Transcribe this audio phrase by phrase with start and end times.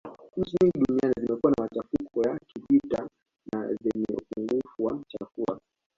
[0.37, 3.09] Nchi nyingi duniani zimekuwa na machafuko ya kivita
[3.53, 5.59] na zenye upungufu wa chakula